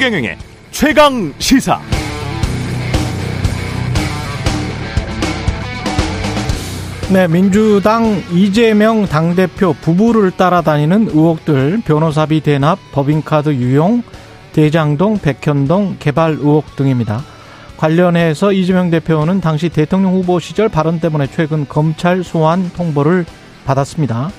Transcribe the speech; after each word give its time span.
최경영의 0.00 0.38
최강 0.70 1.34
시사. 1.38 1.78
네, 7.12 7.28
민주당 7.28 8.22
이재명 8.32 9.04
당대표 9.04 9.74
부부를 9.74 10.30
따라다니는 10.30 11.08
의혹들, 11.08 11.82
변호사비 11.84 12.40
대납, 12.40 12.78
법인카드 12.92 13.50
유용, 13.50 14.02
대장동, 14.54 15.18
백현동 15.18 15.96
개발 15.98 16.30
의혹 16.30 16.76
등입니다. 16.76 17.22
관련해서 17.76 18.52
이재명 18.52 18.88
대표는 18.88 19.42
당시 19.42 19.68
대통령 19.68 20.14
후보 20.14 20.40
시절 20.40 20.70
발언 20.70 20.98
때문에 20.98 21.26
최근 21.26 21.68
검찰 21.68 22.24
소환 22.24 22.70
통보를 22.70 23.26
받았습니다. 23.66 24.30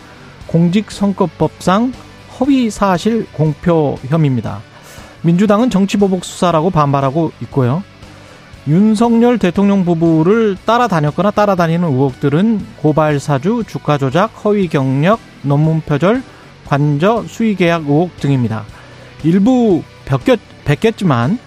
공직선거법상 0.47 1.93
허위 2.39 2.71
사실 2.71 3.27
공표 3.31 3.99
혐의입니다. 4.07 4.70
민주당은 5.21 5.69
정치보복 5.69 6.25
수사라고 6.25 6.69
반발하고 6.69 7.31
있고요. 7.43 7.83
윤석열 8.67 9.39
대통령 9.39 9.85
부부를 9.85 10.55
따라다녔거나 10.65 11.31
따라다니는 11.31 11.87
의혹들은 11.87 12.65
고발 12.77 13.19
사주, 13.19 13.63
주가 13.67 13.97
조작, 13.97 14.27
허위 14.45 14.67
경력, 14.67 15.19
논문 15.41 15.81
표절, 15.81 16.21
관저, 16.67 17.23
수의 17.27 17.55
계약 17.55 17.83
의혹 17.83 18.15
등입니다. 18.17 18.63
일부 19.23 19.81
벗겼, 20.05 20.39
지만 20.95 21.39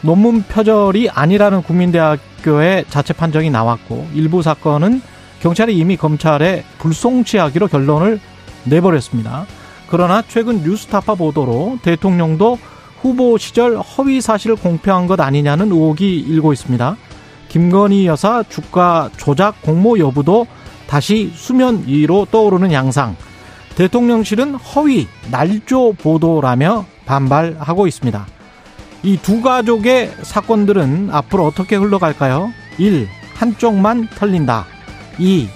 논문 0.00 0.42
표절이 0.42 1.10
아니라는 1.10 1.62
국민대학교의 1.62 2.86
자체 2.88 3.12
판정이 3.12 3.50
나왔고 3.50 4.08
일부 4.14 4.42
사건은 4.42 5.00
경찰이 5.40 5.76
이미 5.76 5.96
검찰에 5.96 6.64
불송치하기로 6.78 7.68
결론을 7.68 8.20
내버렸습니다. 8.64 9.46
그러나 9.88 10.22
최근 10.26 10.62
뉴스타파 10.62 11.16
보도로 11.16 11.78
대통령도 11.82 12.58
후보 13.02 13.36
시절 13.36 13.76
허위 13.78 14.20
사실을 14.20 14.56
공표한 14.56 15.06
것 15.06 15.20
아니냐는 15.20 15.72
의혹이 15.72 16.18
일고 16.20 16.52
있습니다. 16.52 16.96
김건희 17.48 18.06
여사 18.06 18.42
주가 18.48 19.10
조작 19.16 19.60
공모 19.60 19.98
여부도 19.98 20.46
다시 20.86 21.32
수면 21.34 21.84
위로 21.86 22.26
떠오르는 22.30 22.72
양상. 22.72 23.16
대통령실은 23.74 24.54
허위 24.54 25.08
날조 25.30 25.94
보도라며 25.94 26.86
반발하고 27.04 27.86
있습니다. 27.86 28.26
이 29.02 29.16
두 29.20 29.42
가족의 29.42 30.12
사건들은 30.22 31.08
앞으로 31.10 31.44
어떻게 31.46 31.74
흘러갈까요? 31.76 32.52
1. 32.78 33.08
한쪽만 33.34 34.08
털린다. 34.16 34.64
2. 35.18 35.48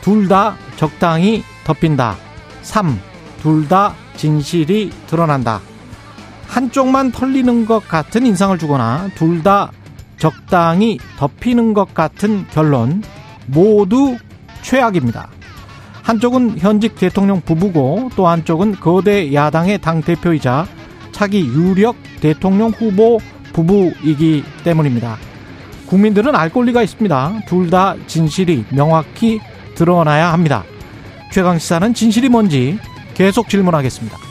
둘 0.00 0.28
다 0.28 0.56
적당히 0.76 1.42
덮인다. 1.64 2.16
3. 2.62 2.98
둘 3.42 3.68
다 3.68 3.94
진실이 4.16 4.90
드러난다. 5.08 5.60
한쪽만 6.48 7.12
털리는 7.12 7.66
것 7.66 7.86
같은 7.88 8.24
인상을 8.26 8.56
주거나 8.58 9.10
둘 9.14 9.42
다 9.42 9.70
적당히 10.18 10.98
덮이는 11.18 11.74
것 11.74 11.92
같은 11.92 12.46
결론 12.50 13.02
모두 13.46 14.16
최악입니다. 14.62 15.28
한쪽은 16.02 16.58
현직 16.58 16.96
대통령 16.96 17.40
부부고 17.42 18.10
또 18.16 18.26
한쪽은 18.26 18.76
거대 18.76 19.34
야당의 19.34 19.78
당 19.78 20.00
대표이자 20.02 20.66
차기 21.12 21.44
유력 21.46 21.96
대통령 22.20 22.70
후보 22.70 23.18
부부이기 23.52 24.44
때문입니다. 24.64 25.16
국민들은 25.86 26.34
알 26.34 26.48
권리가 26.50 26.82
있습니다. 26.82 27.40
둘 27.46 27.70
다 27.70 27.94
진실이 28.06 28.64
명확히 28.70 29.40
드러나야 29.74 30.32
합니다. 30.32 30.64
최강 31.30 31.58
시사는 31.58 31.92
진실이 31.92 32.28
뭔지 32.28 32.78
계속 33.14 33.48
질문하겠습니다. 33.48 34.25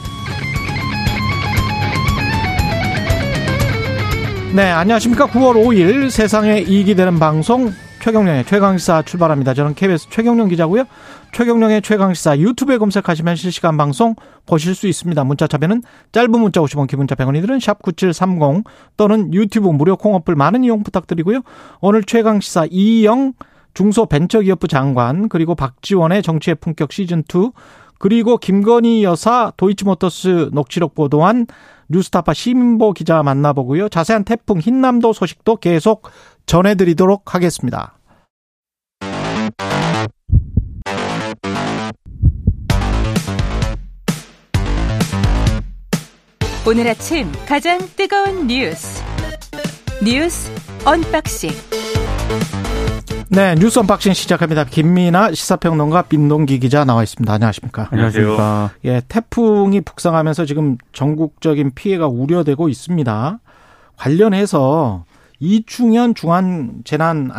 네, 4.55 4.71
안녕하십니까. 4.71 5.27
9월 5.27 5.55
5일 5.55 6.09
세상에 6.09 6.61
이익이 6.61 6.95
되는 6.95 7.19
방송 7.19 7.73
최경령의 8.01 8.45
최강시사 8.45 9.01
출발합니다. 9.01 9.53
저는 9.53 9.75
KBS 9.75 10.09
최경령 10.09 10.47
기자고요. 10.47 10.85
최경령의 11.33 11.81
최강시사 11.81 12.39
유튜브에 12.39 12.77
검색하시면 12.77 13.35
실시간 13.35 13.75
방송 13.75 14.15
보실 14.45 14.73
수 14.73 14.87
있습니다. 14.87 15.21
문자 15.25 15.45
참여는 15.45 15.83
짧은 16.13 16.31
문자 16.31 16.61
50원, 16.61 16.87
기본자 16.87 17.15
100원이 17.15 17.41
들은 17.41 17.57
샵9730 17.57 18.63
또는 18.95 19.33
유튜브 19.33 19.67
무료 19.67 19.97
콩어플 19.97 20.35
많은 20.35 20.63
이용 20.63 20.83
부탁드리고요. 20.83 21.41
오늘 21.81 22.05
최강시사 22.05 22.67
이영 22.71 23.33
중소벤처기업부 23.73 24.69
장관 24.69 25.27
그리고 25.27 25.55
박지원의 25.55 26.23
정치의 26.23 26.55
품격 26.61 26.91
시즌2 26.91 27.51
그리고 27.97 28.37
김건희 28.37 29.03
여사 29.03 29.51
도이치모터스 29.57 30.51
녹취록 30.53 30.95
보도한 30.95 31.47
뉴스타파 31.89 32.33
시민보 32.33 32.93
기자 32.93 33.21
만나보고요. 33.23 33.89
자세한 33.89 34.23
태풍 34.23 34.59
흰남도 34.59 35.13
소식도 35.13 35.57
계속 35.57 36.09
전해드리도록 36.45 37.33
하겠습니다. 37.35 37.97
오늘 46.67 46.87
아침 46.87 47.31
가장 47.47 47.77
뜨거운 47.95 48.47
뉴스 48.47 49.03
뉴스 50.03 50.51
unboxing 50.83 51.51
네, 53.29 53.55
뉴스 53.55 53.79
unboxing 53.79 54.13
시작합니다. 54.13 54.65
김민아 54.65 55.33
시사평론가 55.33 56.05
민동기 56.09 56.59
기자 56.59 56.85
나와 56.85 57.01
있습니다. 57.01 57.33
안녕하십니까? 57.33 57.87
안녕하십니까? 57.91 58.71
예, 58.85 59.01
태풍이 59.07 59.81
북상하면서 59.81 60.45
지금 60.45 60.77
전국적인 60.93 61.71
피해가 61.73 62.07
우려되고 62.07 62.69
있습니다. 62.69 63.39
관련해서 63.97 65.05
이충현 65.39 66.13
중앙 66.13 66.81
재난 66.85 67.31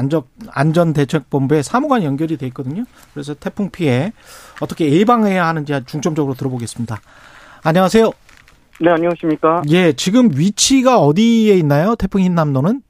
안전 0.50 0.92
대책 0.92 1.30
본부에 1.30 1.62
사무관 1.62 2.02
연결이 2.02 2.36
돼 2.36 2.46
있거든요. 2.48 2.84
그래서 3.14 3.34
태풍 3.34 3.70
피해 3.70 4.12
어떻게 4.60 4.90
예방해야 4.90 5.46
하는지 5.46 5.72
중점적으로 5.86 6.34
들어보겠습니다. 6.34 7.00
안녕하세요. 7.62 8.10
네, 8.80 8.90
안녕하십니까? 8.90 9.62
예, 9.70 9.92
지금 9.92 10.30
위치가 10.34 10.98
어디에 10.98 11.56
있나요? 11.56 11.94
태풍 11.94 12.20
흰남노는? 12.22 12.82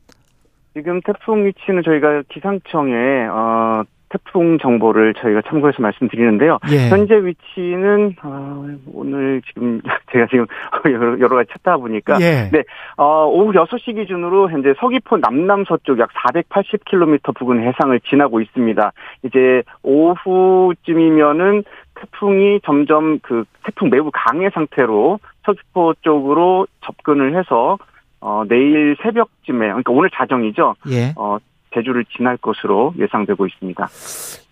지금 0.76 1.00
태풍 1.00 1.46
위치는 1.46 1.82
저희가 1.82 2.22
기상청에 2.28 2.92
어, 3.30 3.82
태풍 4.10 4.58
정보를 4.58 5.14
저희가 5.14 5.40
참고해서 5.48 5.80
말씀드리는데요. 5.80 6.58
예. 6.70 6.90
현재 6.90 7.14
위치는 7.14 8.16
어, 8.22 8.66
오늘 8.92 9.40
지금 9.46 9.80
제가 10.12 10.26
지금 10.26 10.44
여러, 10.84 11.18
여러 11.18 11.36
가지 11.36 11.50
찾다 11.52 11.78
보니까 11.78 12.18
예. 12.20 12.50
네 12.52 12.62
어, 12.98 13.24
오후 13.26 13.52
6시 13.52 13.94
기준으로 13.94 14.50
현재 14.50 14.74
서귀포 14.78 15.16
남남 15.16 15.64
서쪽 15.64 15.98
약 15.98 16.10
480km 16.12 17.34
부근 17.34 17.66
해상을 17.66 17.98
지나고 18.00 18.42
있습니다. 18.42 18.92
이제 19.24 19.62
오후쯤이면은 19.82 21.64
태풍이 21.94 22.60
점점 22.66 23.18
그 23.20 23.44
태풍 23.64 23.88
매우 23.88 24.10
강해 24.12 24.50
상태로 24.50 25.20
서귀포 25.46 25.94
쪽으로 26.02 26.66
접근을 26.82 27.34
해서 27.38 27.78
어, 28.20 28.44
내일 28.48 28.96
새벽쯤에, 29.02 29.66
그러니까 29.66 29.92
오늘 29.92 30.10
자정이죠. 30.10 30.74
예. 30.90 31.12
어, 31.16 31.38
제주를 31.74 32.04
지날 32.16 32.36
것으로 32.36 32.94
예상되고 32.98 33.46
있습니다. 33.46 33.88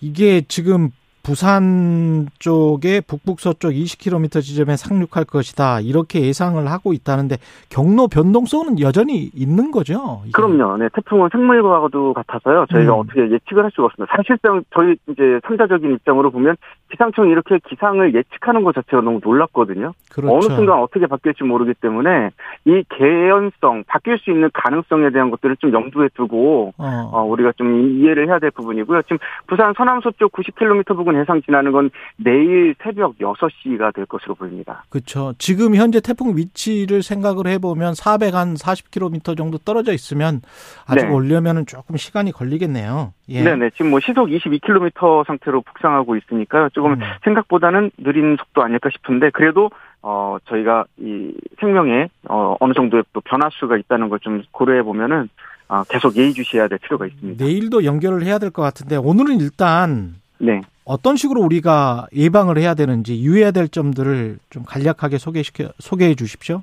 이게 0.01 0.43
지금 0.43 0.91
부산 1.25 2.27
쪽에 2.39 3.01
북북서쪽 3.01 3.73
20km 3.73 4.43
지점에 4.43 4.77
상륙할 4.77 5.25
것이다. 5.25 5.81
이렇게 5.81 6.21
예상을 6.21 6.65
하고 6.71 6.93
있다는데 6.93 7.37
경로 7.71 8.09
변동성은 8.09 8.79
여전히 8.81 9.31
있는 9.35 9.71
거죠? 9.71 10.21
이게. 10.25 10.33
그럼요. 10.33 10.77
네, 10.77 10.89
태풍은 10.95 11.31
생물과도 11.33 12.13
같아서요. 12.13 12.67
저희가 12.71 12.95
음. 12.95 13.01
어떻게 13.01 13.23
예측을 13.31 13.65
할 13.65 13.71
수가 13.71 13.87
없습니다. 13.87 14.15
사실상 14.15 14.63
저희 14.75 14.97
이제 15.09 15.41
상자적인 15.47 15.95
입장으로 15.95 16.31
보면 16.31 16.57
기상청이 16.91 17.31
이렇게 17.31 17.59
기상을 17.69 18.15
예측하는 18.15 18.63
것 18.63 18.75
자체가 18.75 19.01
너무 19.01 19.21
놀랐거든요. 19.25 19.93
그렇죠. 20.13 20.35
어느 20.35 20.43
순간 20.55 20.79
어떻게 20.79 21.07
바뀔지 21.07 21.43
모르기 21.43 21.73
때문에 21.81 22.31
이 22.67 22.85
개연성, 22.91 23.85
바뀔 23.87 24.19
수 24.19 24.31
있는 24.31 24.51
가능성에 24.53 25.11
대한 25.11 25.31
것들을 25.31 25.57
좀 25.57 25.73
염두에 25.73 26.09
두고 26.15 26.75
어. 26.77 27.11
어 27.13 27.23
우리가 27.25 27.53
좀 27.57 27.99
이해를 27.99 28.29
해야 28.29 28.39
될 28.39 28.51
부분이고요. 28.51 29.03
지금 29.03 29.19
부산 29.47 29.73
서남서쪽 29.75 30.31
90km 30.33 30.95
부근 30.95 31.14
해상 31.17 31.41
지나는 31.43 31.73
건 31.73 31.91
내일 32.17 32.75
새벽 32.83 33.19
6시가 33.19 33.95
될 33.95 34.07
것으로 34.07 34.35
보입니다. 34.35 34.85
그렇죠. 34.89 35.35
지금 35.39 35.75
현재 35.77 36.01
태풍 36.01 36.37
위치를 36.37 37.03
생각을 37.03 37.47
해보면 37.47 37.93
400한 37.95 38.59
40km 38.59 39.37
정도 39.37 39.59
떨어져 39.59 39.93
있으면 39.93 40.41
아직 40.87 41.07
네. 41.07 41.13
오려면 41.13 41.67
조금 41.67 41.97
시간이 41.97 42.33
걸리겠네요. 42.33 43.13
예. 43.29 43.43
네네. 43.43 43.71
지금 43.71 43.91
뭐 43.91 44.01
시속 44.01 44.29
22km 44.29 45.27
상태로 45.27 45.63
북상하고 45.63 46.17
있으니까 46.17 46.69
조금 46.73 46.93
음. 46.95 47.01
생각보다는 47.25 47.91
느린 47.99 48.37
속도 48.39 48.63
아닐까 48.63 48.91
싶은데 48.93 49.31
그래도 49.31 49.71
어 50.03 50.37
저희가 50.47 50.85
이 50.99 51.33
생명에 51.61 52.09
어 52.29 52.57
어느 52.61 52.75
정도의 52.75 53.05
또 53.13 53.21
변화수가 53.23 53.77
있다는 53.79 54.09
걸 54.11 54.19
좀 54.25 54.43
고려해 54.53 54.83
보면은 54.83 55.29
어, 55.69 55.83
계속 55.85 56.17
예의주시해야 56.17 56.69
될 56.69 56.79
필요가 56.79 57.07
있습니다. 57.07 57.43
내일도 57.45 57.85
연결을 57.85 58.23
해야 58.25 58.39
될 58.39 58.51
것 58.51 58.63
같은데 58.63 58.97
오늘은 58.97 59.41
일단 59.41 60.15
네. 60.39 60.61
어떤 60.85 61.17
식으로 61.17 61.41
우리가 61.41 62.07
예방을 62.15 62.59
해야 62.59 62.75
되는지 62.75 63.23
유의해야 63.23 63.51
될 63.51 63.69
점들을 63.69 64.39
좀 64.51 64.65
간략하게 64.67 65.19
소개시켜 65.19 65.69
소개해 65.79 66.15
주십시오. 66.15 66.63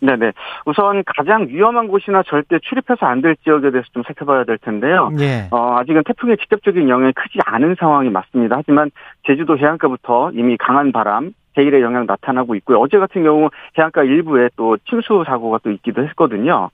네네. 0.00 0.30
우선 0.64 1.02
가장 1.04 1.48
위험한 1.48 1.88
곳이나 1.88 2.22
절대 2.22 2.58
출입해서 2.62 3.04
안 3.04 3.20
될 3.20 3.34
지역에 3.42 3.70
대해서 3.72 3.88
좀 3.92 4.04
살펴봐야 4.04 4.44
될 4.44 4.56
텐데요. 4.58 5.10
예. 5.18 5.48
어, 5.50 5.76
아직은 5.80 6.04
태풍의 6.06 6.36
직접적인 6.36 6.88
영향이 6.88 7.12
크지 7.14 7.40
않은 7.44 7.74
상황이 7.80 8.08
맞습니다. 8.08 8.56
하지만 8.58 8.92
제주도 9.26 9.58
해안가부터 9.58 10.30
이미 10.34 10.56
강한 10.56 10.92
바람, 10.92 11.32
해일의 11.58 11.82
영향 11.82 12.06
나타나고 12.06 12.54
있고요. 12.56 12.78
어제 12.78 12.98
같은 12.98 13.22
경우 13.22 13.50
해안가 13.76 14.04
일부에 14.04 14.48
또 14.56 14.76
침수 14.88 15.24
사고가 15.26 15.58
또 15.62 15.70
있기도 15.70 16.02
했거든요. 16.04 16.70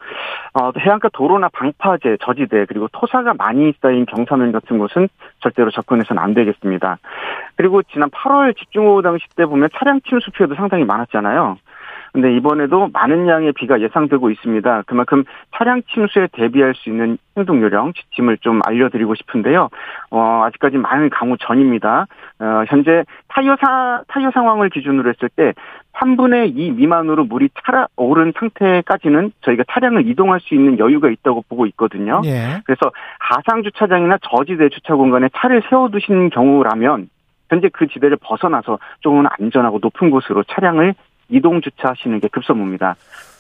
어, 0.55 0.71
해안가 0.79 1.09
도로나 1.13 1.49
방파제, 1.49 2.19
저지대 2.21 2.67
그리고 2.67 2.89
토사가 2.93 3.35
많이 3.35 3.73
쌓인 3.81 4.07
경사면 4.07 4.53
같은 4.53 4.79
곳은 4.79 5.09
절대로 5.41 5.71
접근해서는 5.71 6.23
안 6.23 6.35
되겠습니다. 6.35 6.99
그리고 7.57 7.83
지난 7.83 8.11
8월 8.11 8.57
집중호우 8.57 9.03
당시 9.03 9.25
때 9.37 9.47
보면 9.47 9.71
차량 9.75 10.01
침수 10.03 10.31
피해도 10.33 10.55
상당히 10.55 10.85
많았잖아요. 10.85 11.57
근데 12.15 12.33
이번에도 12.37 12.91
많은 12.93 13.27
양의 13.27 13.53
비가 13.55 13.81
예상되고 13.81 14.31
있습니다. 14.31 14.83
그만큼 14.87 15.25
차량 15.57 15.83
침수에 15.83 16.29
대비할 16.31 16.73
수 16.77 16.89
있는 16.89 17.19
행동 17.37 17.61
요령 17.61 17.93
지침을 17.93 18.39
좀 18.39 18.61
알려드리고 18.65 19.17
싶은데요. 19.17 19.69
어, 20.11 20.43
아직까지 20.45 20.77
많은 20.77 21.11
강우 21.11 21.37
전입니다. 21.41 22.07
어, 22.39 22.65
현재 22.69 23.03
타이어 23.27 23.57
사, 23.61 24.05
타이어 24.07 24.31
상황을 24.31 24.71
기준으로 24.71 25.11
했을 25.11 25.29
때 25.29 25.55
3분의 25.95 26.57
2 26.57 26.71
미만으로 26.71 27.25
물이 27.25 27.49
차라 27.65 27.89
오른 27.97 28.33
상태까지는 28.39 29.33
저희가 29.41 29.65
차량을 29.73 30.07
이동할 30.09 30.39
수 30.39 30.55
있는 30.55 30.79
여유가 30.79 31.11
있다고 31.11 31.43
보고 31.49 31.67
있거든요. 31.67 32.23
예. 32.27 32.61
그래서 32.65 32.93
하상 33.19 33.65
주차장이나 33.65 34.19
저지대 34.23 34.69
주차 34.69 34.95
공간에 34.95 35.29
차를 35.35 35.65
세워두신 35.69 36.31
경우라면 36.31 37.09
현재 37.51 37.69
그 37.73 37.89
지대를 37.89 38.19
벗어나서 38.21 38.79
조금 39.01 39.25
안전하고 39.27 39.81
높은 39.83 40.11
곳으로 40.11 40.45
차량을 40.45 40.95
이동 41.29 41.61
주차하시는 41.61 42.21
게 42.21 42.29
급선무입니다. 42.29 42.97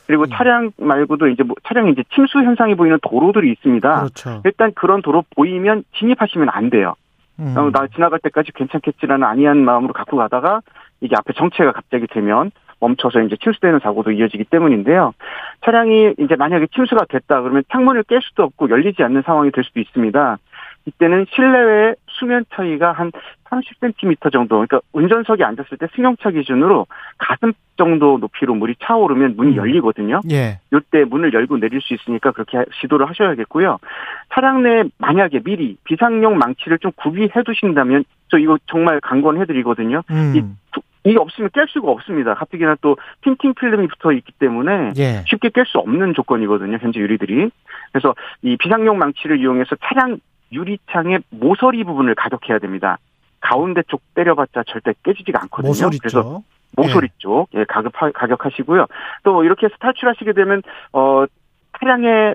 그리고 0.07 0.25
음. 0.25 0.29
차량 0.33 0.71
말고도 0.77 1.29
이제 1.29 1.43
뭐 1.43 1.57
차량 1.65 1.89
이제 1.89 2.03
침수 2.15 2.39
현상이 2.39 2.75
보이는 2.75 2.99
도로들이 3.03 3.51
있습니다. 3.53 3.97
그렇죠. 3.97 4.43
일단 4.45 4.73
그런 4.75 5.03
도로 5.03 5.25
보이면 5.35 5.85
진입하시면 5.99 6.49
안 6.51 6.71
돼요. 6.71 6.95
음. 7.41 7.55
어, 7.57 7.71
나 7.71 7.87
지나갈 7.89 8.19
때까지 8.21 8.53
괜찮겠지라는 8.53 9.27
안이한 9.27 9.65
마음으로 9.65 9.93
갖고 9.93 10.17
가다가 10.17 10.61
이게 11.01 11.15
앞에 11.17 11.33
정체가 11.33 11.73
갑자기 11.73 12.07
되면 12.07 12.51
멈춰서 12.81 13.21
이제 13.23 13.37
침수되는 13.43 13.81
사고도 13.81 14.13
이어지기 14.13 14.45
때문인데요. 14.45 15.15
차량이 15.65 16.15
이제 16.19 16.37
만약에 16.37 16.67
침수가 16.75 17.07
됐다 17.09 17.41
그러면 17.41 17.63
창문을 17.73 18.05
깰 18.05 18.23
수도 18.23 18.45
없고 18.45 18.71
열리지 18.71 19.03
않는 19.03 19.23
상황이 19.23 19.51
될 19.51 19.65
수도 19.65 19.81
있습니다. 19.81 20.39
이때는 20.87 21.27
실내외 21.31 21.95
수면 22.25 22.45
차이가 22.55 22.93
한 22.93 23.13
30cm 23.51 24.33
정도, 24.33 24.57
그러니까 24.57 24.81
운전석에 24.93 25.45
앉았을 25.45 25.79
때 25.79 25.87
승용차 25.95 26.31
기준으로 26.31 26.87
가슴 27.19 27.53
정도 27.77 28.19
높이로 28.19 28.55
물이 28.55 28.77
차오르면 28.83 29.37
문이 29.37 29.53
음. 29.53 29.57
열리거든요. 29.57 30.21
예. 30.31 30.59
요때 30.73 31.05
문을 31.05 31.33
열고 31.35 31.59
내릴 31.59 31.81
수 31.81 31.95
있으니까 31.95 32.33
그렇게 32.33 32.65
시도를 32.81 33.09
하셔야겠고요. 33.09 33.79
차량 34.33 34.63
내 34.63 34.85
만약에 34.99 35.41
미리 35.41 35.77
비상용 35.85 36.39
망치를 36.39 36.79
좀 36.79 36.93
구비해 36.97 37.31
두신다면 37.45 38.05
저 38.31 38.39
이거 38.39 38.59
정말 38.67 39.01
강권해 39.01 39.45
드리거든요. 39.45 40.03
음. 40.11 40.57
이게 41.07 41.19
없으면 41.19 41.51
깰 41.51 41.69
수가 41.69 41.91
없습니다. 41.91 42.35
가뜩이나 42.35 42.77
또 42.81 42.97
틴팅 43.23 43.55
필름이 43.55 43.89
붙어 43.89 44.13
있기 44.13 44.33
때문에 44.39 44.93
예. 44.97 45.23
쉽게 45.27 45.51
깰 45.51 45.67
수 45.67 45.79
없는 45.79 46.15
조건이거든요. 46.15 46.79
현재 46.81 46.99
유리들이. 46.99 47.51
그래서 47.93 48.15
이 48.41 48.57
비상용 48.57 48.97
망치를 48.99 49.39
이용해서 49.39 49.77
차량 49.85 50.19
유리창의 50.53 51.21
모서리 51.31 51.85
부분을 51.85 52.15
가격해야 52.15 52.59
됩니다. 52.59 52.99
가운데 53.41 53.83
쪽 53.89 54.01
때려봤자 54.15 54.63
절대 54.67 54.95
깨지지가 55.03 55.43
않거든요. 55.43 55.69
모서리 55.71 55.99
그래서 55.99 56.23
쪽. 56.23 56.45
모서리 56.77 57.09
쪽, 57.19 57.49
예, 57.55 57.65
가격, 57.65 57.93
가격하시고요. 57.93 58.87
또 59.23 59.45
이렇게 59.45 59.67
해서 59.67 59.77
탈출하시게 59.79 60.33
되면, 60.33 60.61
어, 60.93 61.25
차량의 61.79 62.35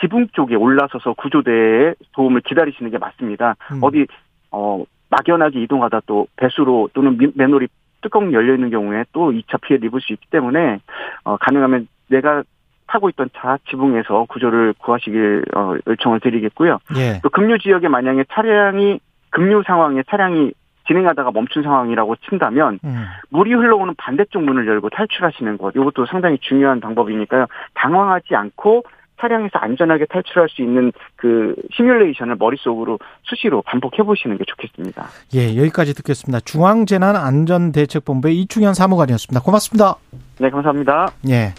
지붕 0.00 0.28
쪽에 0.32 0.56
올라서서 0.56 1.12
구조대의 1.14 1.94
도움을 2.12 2.40
기다리시는 2.42 2.90
게 2.90 2.98
맞습니다. 2.98 3.54
음. 3.72 3.78
어디, 3.82 4.06
어, 4.50 4.82
막연하게 5.10 5.62
이동하다 5.62 6.00
또 6.06 6.26
배수로 6.36 6.90
또는 6.94 7.16
미- 7.16 7.30
맨홀이 7.34 7.68
뚜껑 8.00 8.32
열려 8.32 8.54
있는 8.54 8.70
경우에 8.70 9.04
또 9.12 9.30
2차 9.30 9.60
피해를 9.60 9.86
입을 9.86 10.00
수 10.00 10.12
있기 10.12 10.26
때문에, 10.30 10.80
어, 11.24 11.36
가능하면 11.36 11.86
내가 12.08 12.42
타고 12.86 13.08
있던 13.10 13.30
차 13.36 13.58
지붕에서 13.68 14.26
구조를 14.28 14.74
구하시길, 14.78 15.44
어, 15.54 15.74
요청을 15.86 16.20
드리겠고요. 16.20 16.78
예. 16.96 17.20
또 17.22 17.28
급류 17.30 17.58
지역에 17.58 17.88
만약에 17.88 18.24
차량이, 18.32 19.00
급류 19.30 19.62
상황에 19.66 20.02
차량이 20.08 20.52
진행하다가 20.86 21.32
멈춘 21.32 21.64
상황이라고 21.64 22.16
친다면, 22.28 22.78
음. 22.84 23.04
물이 23.30 23.52
흘러오는 23.54 23.92
반대쪽 23.98 24.44
문을 24.44 24.68
열고 24.68 24.90
탈출하시는 24.90 25.58
것. 25.58 25.74
이것도 25.74 26.06
상당히 26.06 26.38
중요한 26.40 26.80
방법이니까요. 26.80 27.46
당황하지 27.74 28.36
않고 28.36 28.84
차량에서 29.20 29.58
안전하게 29.58 30.06
탈출할 30.06 30.48
수 30.48 30.62
있는 30.62 30.92
그 31.16 31.54
시뮬레이션을 31.74 32.36
머릿속으로 32.38 32.98
수시로 33.22 33.62
반복해 33.62 34.02
보시는 34.02 34.36
게 34.38 34.44
좋겠습니다. 34.46 35.06
예, 35.34 35.56
여기까지 35.56 35.94
듣겠습니다. 35.94 36.40
중앙재난안전대책본부의 36.40 38.38
이충현 38.40 38.74
사무관이었습니다. 38.74 39.42
고맙습니다. 39.42 39.96
네, 40.38 40.50
감사합니다. 40.50 41.08
예. 41.30 41.54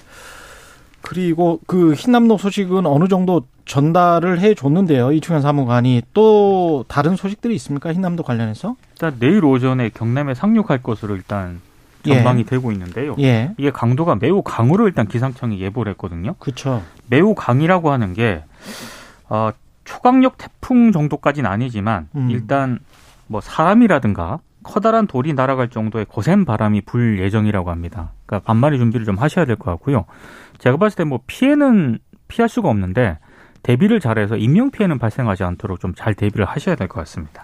그리고 1.08 1.62
그 1.68 1.94
흰남노 1.94 2.38
소식은 2.38 2.86
어느 2.86 3.08
정도 3.08 3.44
전달을 3.64 4.42
해 4.42 4.54
줬는데요. 4.54 5.14
이충현 5.14 5.42
사무관이 5.42 6.02
또 6.14 6.84
다른 6.90 7.16
소식들이 7.16 7.56
있습니까? 7.56 7.94
흰남도 7.94 8.24
관련해서? 8.24 8.76
일단 8.92 9.16
내일 9.18 9.46
오전에 9.46 9.90
경남에 9.90 10.34
상륙할 10.34 10.84
것으로 10.84 11.16
일단 11.16 11.62
예. 12.08 12.16
전망이 12.16 12.44
되고 12.46 12.74
있는데요. 12.74 13.16
예. 13.20 13.52
이게 13.58 13.72
강도가 13.72 14.16
매우 14.16 14.42
강으로 14.42 14.86
일단 14.88 15.08
기상청이 15.08 15.62
예보를 15.62 15.92
했거든요. 15.94 16.36
그렇죠. 16.40 16.84
매우 17.10 17.36
강이라고 17.36 17.90
하는 17.90 18.14
게 18.14 18.44
어, 19.30 19.52
초강력 19.86 20.38
태풍 20.38 20.92
정도까지는 20.92 21.50
아니지만 21.50 22.10
음. 22.16 22.30
일단 22.32 22.80
뭐 23.28 23.40
사람이라든가 23.40 24.40
커다란 24.64 25.08
돌이 25.08 25.34
날아갈 25.34 25.70
정도의 25.70 26.06
거센 26.10 26.44
바람이 26.44 26.82
불 26.82 27.20
예정이라고 27.20 27.72
합니다. 27.72 28.12
그러니까 28.26 28.46
반만의 28.46 28.80
준비를 28.80 29.06
좀 29.06 29.16
하셔야 29.18 29.46
될 29.46 29.56
것 29.56 29.72
같고요. 29.72 30.04
제가 30.60 30.78
봤을 30.78 30.98
때 30.98 31.04
뭐 31.04 31.20
피해는 31.28 32.00
피할 32.28 32.50
수가 32.50 32.70
없는데 32.70 33.18
대비를 33.64 34.00
잘해서 34.00 34.38
인명 34.38 34.72
피해는 34.72 34.98
발생하지 35.00 35.44
않도록 35.44 35.80
좀 35.80 35.94
잘 35.96 36.14
대비를 36.14 36.46
하셔야 36.46 36.76
될 36.76 36.88
것 36.88 37.00
같습니다. 37.02 37.44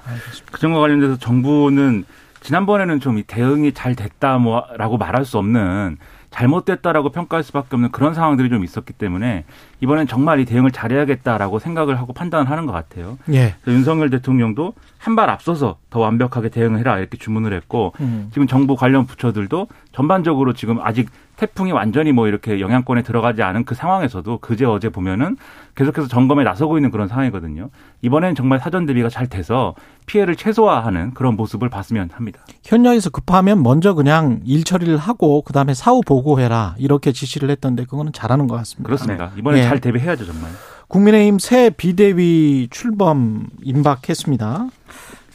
그 0.52 0.60
점과 0.60 0.80
관련돼서 0.80 1.18
정부는 1.18 2.06
지난번에는 2.42 3.00
좀 3.00 3.18
이 3.18 3.24
대응이 3.24 3.72
잘 3.74 3.96
됐다 3.96 4.38
뭐라고 4.38 4.98
말할 4.98 5.24
수 5.26 5.38
없는 5.38 5.98
잘못됐다라고 6.30 7.12
평가할 7.12 7.44
수밖에 7.44 7.70
없는 7.76 7.92
그런 7.92 8.16
상황들이 8.16 8.50
좀 8.50 8.64
있었기 8.64 8.94
때문에 8.94 9.46
이번엔 9.82 10.08
정말 10.08 10.40
이 10.40 10.46
대응을 10.46 10.72
잘해야겠다라고 10.72 11.60
생각을 11.60 12.00
하고 12.00 12.12
판단을 12.12 12.50
하는 12.50 12.66
것 12.66 12.72
같아요. 12.74 13.20
예. 13.30 13.54
그래서 13.62 13.78
윤석열 13.78 14.10
대통령도 14.10 14.74
한 14.98 15.16
발 15.16 15.30
앞서서 15.30 15.78
더 15.92 16.00
완벽하게 16.00 16.50
대응을 16.50 16.80
해라 16.80 16.98
이렇게 16.98 17.18
주문을 17.18 17.54
했고 17.54 17.94
음. 18.00 18.30
지금 18.34 18.48
정부 18.48 18.76
관련 18.76 19.06
부처들도 19.06 19.68
전반적으로 19.92 20.54
지금 20.54 20.80
아직 20.82 21.10
태풍이 21.36 21.72
완전히 21.72 22.12
뭐 22.12 22.28
이렇게 22.28 22.60
영향권에 22.60 23.02
들어가지 23.02 23.42
않은 23.42 23.66
그 23.66 23.76
상황에서도 23.76 24.38
그제 24.40 24.66
어제 24.66 24.90
보면은 24.90 25.36
계속해서 25.76 26.08
점검에 26.08 26.44
나서고 26.44 26.78
있는 26.78 26.92
그런 26.92 27.08
상황이거든요. 27.08 27.70
이번엔 28.02 28.36
정말 28.36 28.60
사전 28.60 28.86
대비가 28.86 29.10
잘 29.10 29.28
돼서 29.28 29.74
피해를 30.06 30.36
최소화하는 30.36 31.14
그런 31.14 31.36
모습을 31.36 31.70
봤으면 31.70 32.10
합니다. 32.14 32.46
현장에서 32.64 33.10
급하면 33.10 33.64
먼저 33.64 33.94
그냥 33.94 34.42
일 34.46 34.64
처리를 34.64 34.98
하고 34.98 35.42
그다음에 35.42 35.74
사후 35.74 36.02
보고해라 36.06 36.76
이렇게 36.78 37.12
지시를 37.12 37.50
했던데 37.50 37.86
그거는 37.86 38.14
잘하는 38.14 38.48
것 38.48 38.56
같습니다. 38.58 38.88
그렇습니다. 38.88 39.32
이번에 39.38 39.60
예. 39.60 39.64
잘 39.64 39.80
대비해야죠 39.80 40.26
정말. 40.26 40.52
국민의힘 40.88 41.40
새 41.40 41.72
비대위 41.72 42.68
출범 42.70 43.48
임박했습니다. 43.64 44.68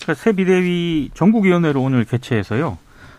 그러니까 0.00 0.14
새 0.14 0.32
비대위 0.32 1.10
전국위원회를 1.14 1.80
오늘 1.80 2.04
개최해서요. 2.04 2.78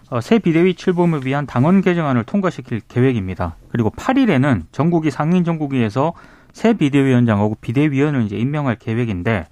어, 0.10 0.22
새 0.22 0.40
비대위 0.40 0.74
출범을 0.74 1.26
위한 1.26 1.46
당원 1.46 1.82
개정안을 1.82 2.24
통과시킬 2.24 2.82
계획입니다. 2.88 3.56
그리고 3.70 3.92
8일에는 3.92 4.64
전국위 4.72 5.12
상임 5.12 5.44
전국위에서 5.44 6.14
새 6.52 6.74
비대위원장하고 6.74 7.58
비대위원을 7.62 8.24
이제 8.24 8.36
임명할 8.36 8.78
계획인데 8.78 9.46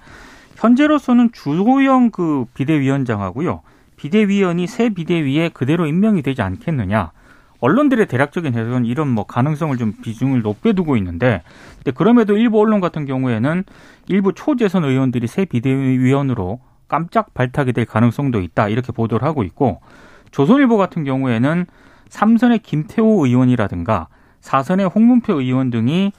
현재로서는 0.55 1.31
주호영 1.31 2.09
그 2.09 2.45
비대위원장하고요. 2.55 3.61
비대위원이 3.97 4.65
새 4.67 4.89
비대위에 4.89 5.49
그대로 5.49 5.85
임명이 5.85 6.23
되지 6.23 6.41
않겠느냐. 6.41 7.11
언론들의 7.59 8.07
대략적인 8.07 8.53
해석은 8.53 8.85
이런 8.85 9.07
뭐 9.07 9.25
가능성을 9.25 9.75
좀 9.77 9.93
비중을 10.01 10.41
높게 10.41 10.73
두고 10.73 10.95
있는데, 10.97 11.41
근데 11.77 11.91
그럼에도 11.91 12.37
일부 12.37 12.59
언론 12.59 12.79
같은 12.79 13.05
경우에는 13.05 13.63
일부 14.07 14.33
초재선 14.33 14.83
의원들이 14.83 15.25
새 15.25 15.45
비대위원으로 15.45 16.59
깜짝 16.87 17.33
발탁이 17.33 17.73
될 17.73 17.85
가능성도 17.85 18.41
있다 18.41 18.69
이렇게 18.69 18.91
보도를 18.91 19.27
하고 19.27 19.43
있고, 19.43 19.81
조선일보 20.31 20.77
같은 20.77 21.03
경우에는 21.03 21.65
삼선의 22.09 22.59
김태호 22.59 23.25
의원이라든가 23.25 24.07
사선의 24.41 24.87
홍문표 24.87 25.41
의원 25.41 25.69
등이 25.69 26.13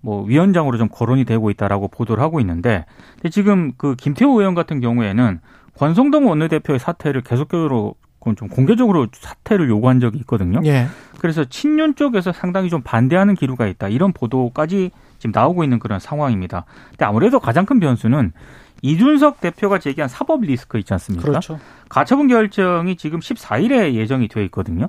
뭐 0.00 0.24
위원장으로 0.24 0.78
좀 0.78 0.88
거론이 0.90 1.24
되고 1.24 1.48
있다라고 1.48 1.88
보도를 1.88 2.22
하고 2.22 2.40
있는데, 2.40 2.84
근데 3.14 3.28
지금 3.28 3.72
그 3.76 3.94
김태호 3.94 4.40
의원 4.40 4.54
같은 4.54 4.80
경우에는 4.80 5.40
권성동 5.76 6.28
원내대표의 6.28 6.78
사퇴를 6.78 7.22
계속적으로 7.22 7.94
좀 8.36 8.48
공개적으로 8.48 9.08
사퇴를 9.12 9.68
요구한 9.68 10.00
적이 10.00 10.18
있거든요. 10.18 10.60
예. 10.64 10.86
그래서 11.18 11.44
친윤 11.44 11.94
쪽에서 11.94 12.32
상당히 12.32 12.68
좀 12.68 12.82
반대하는 12.82 13.34
기류가 13.34 13.66
있다. 13.66 13.88
이런 13.88 14.12
보도까지 14.12 14.90
지금 15.18 15.32
나오고 15.32 15.64
있는 15.64 15.78
그런 15.78 15.98
상황입니다. 15.98 16.64
근데 16.90 17.04
아무래도 17.04 17.40
가장 17.40 17.64
큰 17.64 17.80
변수는 17.80 18.32
이준석 18.82 19.40
대표가 19.40 19.78
제기한 19.78 20.08
사법 20.08 20.42
리스크 20.42 20.76
있지 20.78 20.92
않습니까? 20.92 21.26
그렇죠. 21.26 21.58
가처분 21.88 22.26
결정이 22.26 22.96
지금 22.96 23.20
14일에 23.20 23.94
예정이 23.94 24.26
되어 24.28 24.42
있거든요. 24.44 24.88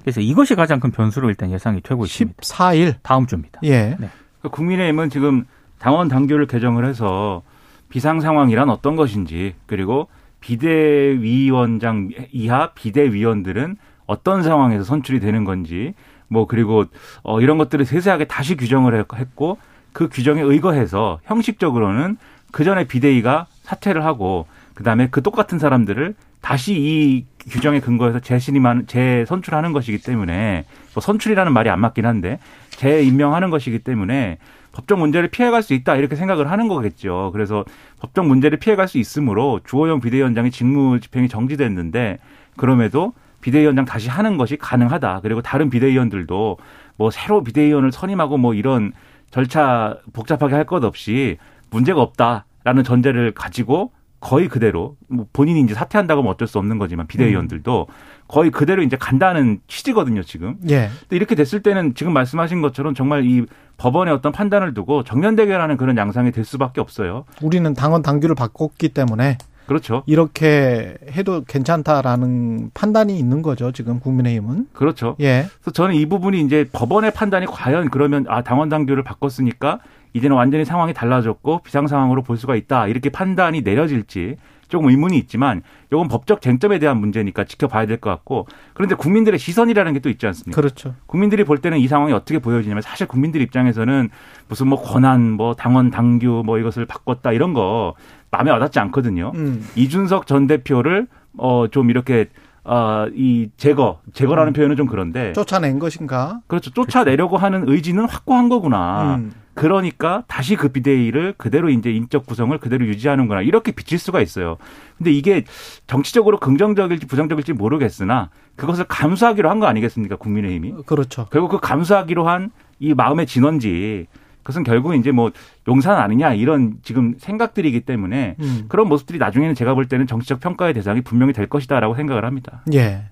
그래서 0.00 0.20
이것이 0.20 0.54
가장 0.54 0.78
큰 0.78 0.92
변수로 0.92 1.28
일단 1.28 1.50
예상이 1.50 1.80
되고 1.80 2.04
있습니다. 2.04 2.40
14일. 2.40 2.94
다음 3.02 3.26
주입니다. 3.26 3.60
예. 3.64 3.96
네. 3.98 4.08
국민의힘은 4.42 5.10
지금 5.10 5.44
당원 5.78 6.06
당규를 6.08 6.46
개정을 6.46 6.86
해서 6.86 7.42
비상 7.88 8.20
상황이란 8.20 8.70
어떤 8.70 8.94
것인지 8.94 9.54
그리고 9.66 10.08
비대위원장 10.40 12.10
이하 12.30 12.72
비대위원들은 12.74 13.76
어떤 14.06 14.42
상황에서 14.42 14.84
선출이 14.84 15.20
되는 15.20 15.44
건지 15.44 15.94
뭐 16.28 16.46
그리고 16.46 16.84
어 17.22 17.40
이런 17.40 17.58
것들을 17.58 17.84
세세하게 17.84 18.26
다시 18.26 18.56
규정을 18.56 19.04
했고 19.14 19.58
그 19.92 20.08
규정에 20.08 20.40
의거해서 20.40 21.20
형식적으로는 21.24 22.16
그 22.52 22.64
전에 22.64 22.84
비대위가 22.86 23.46
사퇴를 23.62 24.04
하고 24.04 24.46
그다음에 24.74 25.08
그 25.10 25.22
똑같은 25.22 25.58
사람들을 25.58 26.14
다시 26.40 26.74
이 26.74 27.26
규정에 27.48 27.80
근거해서 27.80 28.20
재신임하는 28.20 28.86
재선출하는 28.86 29.72
것이기 29.72 29.98
때문에 29.98 30.64
뭐 30.94 31.00
선출이라는 31.00 31.52
말이 31.52 31.70
안 31.70 31.80
맞긴 31.80 32.06
한데 32.06 32.38
재임명하는 32.70 33.50
것이기 33.50 33.80
때문에 33.80 34.38
법적 34.72 34.98
문제를 34.98 35.28
피해갈 35.28 35.62
수 35.62 35.74
있다 35.74 35.96
이렇게 35.96 36.16
생각을 36.16 36.50
하는 36.50 36.68
거겠죠. 36.68 37.30
그래서 37.32 37.64
법적 38.00 38.26
문제를 38.26 38.58
피해갈 38.58 38.88
수 38.88 38.98
있으므로 38.98 39.60
주호영 39.64 40.00
비대위원장의 40.00 40.50
직무 40.50 40.98
집행이 41.00 41.28
정지됐는데 41.28 42.18
그럼에도 42.56 43.12
비대위원장 43.40 43.84
다시 43.84 44.08
하는 44.08 44.36
것이 44.36 44.56
가능하다. 44.56 45.20
그리고 45.22 45.42
다른 45.42 45.68
비대위원들도 45.68 46.58
뭐 46.96 47.10
새로 47.10 47.42
비대위원을 47.44 47.92
선임하고 47.92 48.38
뭐 48.38 48.54
이런 48.54 48.92
절차 49.30 49.96
복잡하게 50.12 50.54
할 50.54 50.64
것 50.64 50.84
없이 50.84 51.38
문제가 51.72 52.00
없다라는 52.00 52.84
전제를 52.84 53.32
가지고 53.32 53.92
거의 54.20 54.48
그대로 54.48 54.96
뭐 55.08 55.26
본인이 55.32 55.60
이제 55.60 55.74
사퇴한다고 55.74 56.20
하면 56.20 56.32
어쩔 56.32 56.46
수 56.46 56.58
없는 56.58 56.78
거지만 56.78 57.08
비대위원들도 57.08 57.88
거의 58.28 58.52
그대로 58.52 58.82
이제 58.82 58.96
간다는 58.96 59.58
취지거든요 59.66 60.22
지금. 60.22 60.56
예. 60.70 60.90
근데 61.00 61.16
이렇게 61.16 61.34
됐을 61.34 61.60
때는 61.60 61.94
지금 61.94 62.12
말씀하신 62.12 62.62
것처럼 62.62 62.94
정말 62.94 63.26
이 63.26 63.44
법원의 63.78 64.14
어떤 64.14 64.30
판단을 64.30 64.74
두고 64.74 65.02
정면 65.02 65.34
대결하는 65.34 65.76
그런 65.76 65.96
양상이 65.96 66.30
될 66.30 66.44
수밖에 66.44 66.80
없어요. 66.80 67.24
우리는 67.42 67.74
당원 67.74 68.02
당규를 68.02 68.36
바꿨기 68.36 68.90
때문에 68.90 69.38
그렇죠. 69.66 70.02
이렇게 70.06 70.96
해도 71.10 71.42
괜찮다라는 71.46 72.70
판단이 72.74 73.18
있는 73.18 73.42
거죠 73.42 73.72
지금 73.72 73.98
국민의힘은. 73.98 74.68
그렇죠. 74.72 75.16
예. 75.20 75.46
그래서 75.60 75.72
저는 75.72 75.96
이 75.96 76.06
부분이 76.06 76.40
이제 76.42 76.68
법원의 76.72 77.12
판단이 77.12 77.46
과연 77.46 77.90
그러면 77.90 78.24
아 78.28 78.42
당원 78.42 78.68
당규를 78.68 79.02
바꿨으니까 79.02 79.80
이제는 80.12 80.36
완전히 80.36 80.64
상황이 80.64 80.92
달라졌고 80.92 81.60
비상 81.64 81.86
상황으로 81.86 82.22
볼 82.22 82.36
수가 82.36 82.54
있다 82.56 82.86
이렇게 82.88 83.10
판단이 83.10 83.62
내려질지 83.62 84.36
조금 84.68 84.88
의문이 84.88 85.18
있지만 85.18 85.60
이건 85.92 86.08
법적 86.08 86.40
쟁점에 86.40 86.78
대한 86.78 86.96
문제니까 86.98 87.44
지켜봐야 87.44 87.84
될 87.86 87.98
것 87.98 88.08
같고 88.10 88.46
그런데 88.72 88.94
국민들의 88.94 89.38
시선이라는 89.38 89.92
게 89.92 90.00
또 90.00 90.08
있지 90.08 90.26
않습니까? 90.26 90.58
그렇죠. 90.58 90.94
국민들이 91.06 91.44
볼 91.44 91.58
때는 91.58 91.78
이 91.78 91.86
상황이 91.88 92.12
어떻게 92.14 92.38
보여지냐면 92.38 92.80
사실 92.82 93.06
국민들 93.06 93.40
입장에서는 93.42 94.08
무슨 94.48 94.68
뭐 94.68 94.80
권한 94.80 95.30
뭐 95.32 95.54
당원 95.54 95.90
당규 95.90 96.42
뭐 96.46 96.58
이것을 96.58 96.86
바꿨다 96.86 97.32
이런 97.32 97.52
거 97.52 97.94
마음에 98.30 98.50
와닿지 98.50 98.78
않거든요. 98.80 99.32
음. 99.34 99.68
이준석 99.76 100.26
전 100.26 100.46
대표를 100.46 101.06
어 101.36 101.66
좀 101.70 101.90
이렇게 101.90 102.28
어이 102.64 103.50
제거 103.56 104.00
제거라는 104.14 104.52
음. 104.52 104.54
표현은 104.54 104.76
좀 104.76 104.86
그런데 104.86 105.32
쫓아낸 105.34 105.78
것인가? 105.78 106.40
그렇죠 106.46 106.70
쫓아내려고 106.70 107.36
하는 107.36 107.64
의지는 107.68 108.06
확고한 108.08 108.48
거구나. 108.48 109.16
음. 109.16 109.32
그러니까 109.54 110.24
다시 110.28 110.56
그 110.56 110.68
비대위를 110.68 111.34
그대로 111.36 111.68
이제 111.68 111.90
인적 111.90 112.26
구성을 112.26 112.56
그대로 112.58 112.86
유지하는구나 112.86 113.42
이렇게 113.42 113.72
비칠 113.72 113.98
수가 113.98 114.20
있어요. 114.20 114.56
근데 114.98 115.12
이게 115.12 115.44
정치적으로 115.86 116.38
긍정적일지 116.40 117.06
부정적일지 117.06 117.52
모르겠으나 117.52 118.30
그것을 118.56 118.84
감수하기로 118.84 119.48
한 119.50 119.60
거 119.60 119.66
아니겠습니까 119.66 120.16
국민의힘이? 120.16 120.74
그렇죠. 120.86 121.26
결국 121.30 121.50
그 121.50 121.58
감수하기로 121.60 122.28
한 122.28 122.50
이 122.80 122.94
마음의 122.94 123.26
진원지 123.26 124.08
그것은 124.42 124.64
결국 124.64 124.94
이제 124.94 125.12
뭐 125.12 125.30
용산 125.68 125.98
아니냐 125.98 126.34
이런 126.34 126.74
지금 126.82 127.14
생각들이기 127.18 127.82
때문에 127.82 128.36
음. 128.40 128.64
그런 128.68 128.88
모습들이 128.88 129.18
나중에는 129.18 129.54
제가 129.54 129.74
볼 129.74 129.86
때는 129.86 130.06
정치적 130.06 130.40
평가의 130.40 130.74
대상이 130.74 131.00
분명히 131.00 131.32
될 131.32 131.46
것이다라고 131.46 131.94
생각을 131.94 132.24
합니다. 132.24 132.62
예. 132.72 133.04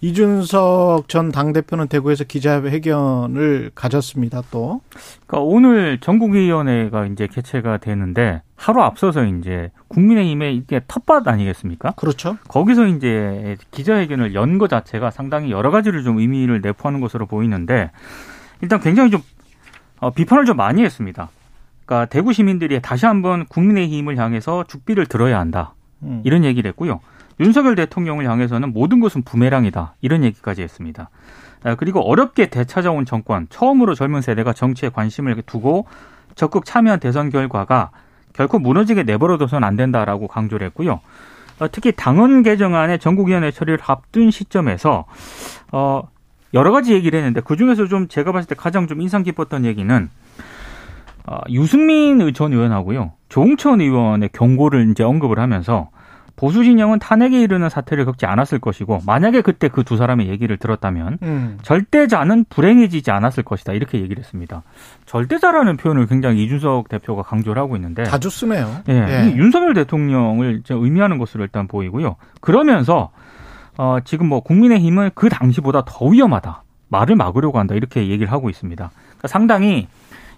이준석 0.00 1.08
전 1.08 1.32
당대표는 1.32 1.88
대구에서 1.88 2.24
기자회견을 2.24 3.72
가졌습니다, 3.74 4.42
또. 4.50 4.80
그러니까 5.26 5.40
오늘 5.40 5.98
전국위원회가 5.98 7.06
이제 7.06 7.26
개최가 7.26 7.78
되는데 7.78 8.42
하루 8.54 8.82
앞서서 8.82 9.24
이제 9.24 9.70
국민의힘의 9.88 10.56
이게 10.56 10.80
텃밭 10.86 11.26
아니겠습니까? 11.28 11.92
그렇죠. 11.92 12.38
거기서 12.48 12.86
이제 12.86 13.56
기자회견을 13.70 14.34
연것 14.34 14.70
자체가 14.70 15.10
상당히 15.10 15.50
여러 15.50 15.70
가지를 15.70 16.04
좀 16.04 16.18
의미를 16.18 16.60
내포하는 16.62 17.00
것으로 17.00 17.26
보이는데 17.26 17.90
일단 18.62 18.80
굉장히 18.80 19.10
좀 19.10 19.20
어, 20.00 20.10
비판을 20.10 20.44
좀 20.44 20.56
많이 20.56 20.82
했습니다. 20.84 21.28
그러니까 21.84 22.06
대구 22.06 22.32
시민들이 22.32 22.80
다시 22.80 23.06
한번 23.06 23.46
국민의힘을 23.46 24.18
향해서 24.18 24.64
죽비를 24.64 25.06
들어야 25.06 25.38
한다. 25.38 25.74
음. 26.02 26.20
이런 26.24 26.44
얘기를 26.44 26.68
했고요. 26.68 27.00
윤석열 27.40 27.74
대통령을 27.74 28.28
향해서는 28.28 28.72
모든 28.72 29.00
것은 29.00 29.22
부메랑이다. 29.22 29.94
이런 30.00 30.24
얘기까지 30.24 30.62
했습니다. 30.62 31.10
아, 31.64 31.74
그리고 31.74 32.00
어렵게 32.00 32.46
되찾아온 32.46 33.04
정권, 33.04 33.46
처음으로 33.50 33.94
젊은 33.94 34.20
세대가 34.22 34.52
정치에 34.52 34.88
관심을 34.88 35.42
두고 35.46 35.86
적극 36.34 36.64
참여한 36.64 37.00
대선 37.00 37.30
결과가 37.30 37.90
결코 38.32 38.58
무너지게 38.58 39.02
내버려둬서는 39.02 39.66
안 39.66 39.76
된다라고 39.76 40.28
강조를 40.28 40.66
했고요. 40.68 41.00
어, 41.58 41.68
특히 41.72 41.92
당헌 41.92 42.42
개정안의 42.42 42.98
전국위원회 42.98 43.50
처리를 43.50 43.78
앞둔 43.86 44.30
시점에서 44.30 45.06
어, 45.72 46.02
여러 46.54 46.72
가지 46.72 46.92
얘기를 46.92 47.18
했는데 47.18 47.40
그 47.40 47.56
중에서 47.56 47.86
좀 47.86 48.08
제가 48.08 48.32
봤을 48.32 48.48
때 48.48 48.54
가장 48.54 48.86
좀 48.86 49.00
인상 49.00 49.22
깊었던 49.22 49.64
얘기는 49.64 50.08
어, 51.26 51.38
유승민 51.50 52.32
전 52.34 52.52
의원하고요 52.52 53.12
조홍천 53.28 53.80
의원의 53.80 54.30
경고를 54.32 54.90
이제 54.90 55.02
언급을 55.02 55.38
하면서 55.38 55.90
보수 56.36 56.62
진영은 56.62 56.98
탄핵에 56.98 57.40
이르는 57.40 57.70
사태를 57.70 58.04
겪지 58.04 58.26
않았을 58.26 58.58
것이고 58.58 59.00
만약에 59.06 59.40
그때 59.40 59.68
그 59.68 59.82
두 59.82 59.96
사람의 59.96 60.28
얘기를 60.28 60.56
들었다면 60.58 61.18
음. 61.22 61.58
절대자는 61.62 62.44
불행해지지 62.50 63.10
않았을 63.10 63.42
것이다 63.42 63.72
이렇게 63.72 64.00
얘기를 64.00 64.18
했습니다. 64.22 64.62
절대자라는 65.06 65.76
표현을 65.78 66.06
굉장히 66.06 66.44
이준석 66.44 66.88
대표가 66.88 67.22
강조를 67.22 67.62
하고 67.62 67.76
있는데 67.76 68.04
자주 68.04 68.28
쓰네요. 68.28 68.82
예, 68.88 68.92
예. 68.94 69.30
이 69.30 69.36
윤석열 69.38 69.74
대통령을 69.74 70.58
이제 70.60 70.74
의미하는 70.74 71.18
것으로 71.18 71.44
일단 71.44 71.68
보이고요. 71.68 72.16
그러면서 72.40 73.10
어, 73.78 73.98
지금 74.04 74.28
뭐 74.28 74.40
국민의힘은 74.40 75.10
그 75.14 75.28
당시보다 75.28 75.84
더 75.86 76.06
위험하다. 76.06 76.62
말을 76.88 77.16
막으려고 77.16 77.58
한다. 77.58 77.74
이렇게 77.74 78.08
얘기를 78.08 78.30
하고 78.30 78.48
있습니다. 78.48 78.90
그러니까 78.90 79.28
상당히 79.28 79.88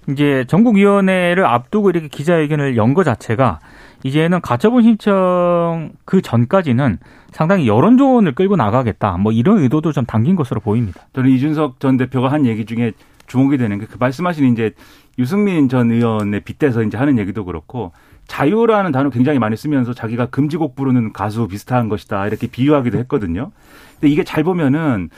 이제 0.09 0.45
전국위원회를 0.49 1.45
앞두고 1.45 1.91
이렇게 1.91 2.09
기자회견을 2.09 2.77
연것 2.77 3.05
자체가 3.05 3.59
이제는 4.05 4.41
가처분 4.41 4.83
신청 4.83 5.91
그 6.05 6.23
전까지는 6.23 6.99
상당히 7.31 7.69
여론조언을 7.69 8.35
끌고 8.35 8.57
나가겠다. 8.57 9.19
뭐 9.19 9.33
이런 9.33 9.59
의도도 9.59 9.93
좀 9.93 10.07
담긴 10.07 10.35
것으로 10.35 10.61
보입니다. 10.61 11.03
저는 11.13 11.31
이준석 11.31 11.81
전 11.81 11.97
대표가 11.99 12.29
한 12.29 12.47
얘기 12.47 12.65
중에 12.65 12.93
주목이 13.27 13.59
되는 13.59 13.79
게 13.79 13.87
그 13.87 13.97
말씀하신 14.01 14.53
이제 14.53 14.73
유승민 15.19 15.69
전 15.69 15.91
의원의 15.91 16.41
빗대서 16.41 16.85
이제 16.85 16.97
하는 16.97 17.19
얘기도 17.19 17.45
그렇고 17.45 17.93
자유라는 18.29 18.93
단어 18.93 19.11
굉장히 19.11 19.41
많이 19.41 19.57
쓰면서 19.57 19.93
자기가 19.95 20.27
금지곡 20.27 20.77
부르는 20.77 21.13
가수 21.13 21.49
비슷한 21.49 21.89
것이다 21.89 22.27
이렇게 22.29 22.47
비유하기도 22.47 22.97
했거든요. 22.99 23.51
근데 23.95 24.13
이게 24.13 24.23
잘 24.23 24.45
보면은 24.45 25.11